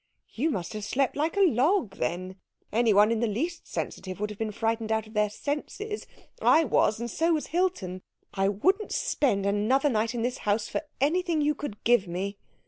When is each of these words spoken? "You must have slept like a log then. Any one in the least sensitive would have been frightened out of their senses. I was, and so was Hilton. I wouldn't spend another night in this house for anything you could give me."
"You 0.33 0.49
must 0.49 0.73
have 0.73 0.83
slept 0.83 1.15
like 1.15 1.37
a 1.37 1.41
log 1.41 1.97
then. 1.97 2.37
Any 2.73 2.91
one 2.91 3.11
in 3.11 3.19
the 3.19 3.27
least 3.27 3.67
sensitive 3.67 4.19
would 4.19 4.31
have 4.31 4.39
been 4.39 4.51
frightened 4.51 4.91
out 4.91 5.05
of 5.05 5.13
their 5.13 5.29
senses. 5.29 6.07
I 6.41 6.63
was, 6.63 6.99
and 6.99 7.07
so 7.07 7.33
was 7.33 7.45
Hilton. 7.53 8.01
I 8.33 8.49
wouldn't 8.49 8.91
spend 8.91 9.45
another 9.45 9.89
night 9.89 10.15
in 10.15 10.23
this 10.23 10.39
house 10.39 10.67
for 10.67 10.81
anything 10.99 11.41
you 11.41 11.53
could 11.53 11.83
give 11.83 12.07
me." 12.07 12.39